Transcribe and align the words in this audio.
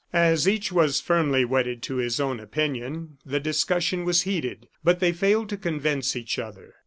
As 0.13 0.47
each 0.47 0.71
was 0.71 0.99
firmly 0.99 1.45
wedded 1.45 1.83
to 1.83 1.97
his 1.97 2.19
own 2.19 2.39
opinion, 2.39 3.19
the 3.23 3.39
discussion 3.39 4.03
was 4.03 4.23
heated, 4.23 4.67
but 4.83 4.99
they 4.99 5.11
failed 5.11 5.49
to 5.49 5.57
convince 5.57 6.15
each 6.15 6.39
other. 6.39 6.73